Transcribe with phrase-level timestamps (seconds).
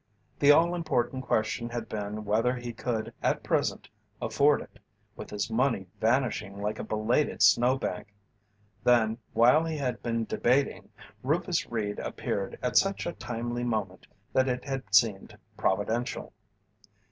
[0.39, 3.87] The all important question had been whether he could at present
[4.19, 4.79] afford it,
[5.15, 8.07] with his money vanishing like a belated snowbank.
[8.83, 10.89] Then, while he had been debating,
[11.21, 16.33] Rufus Reed appeared at such a timely moment that it had seemed providential.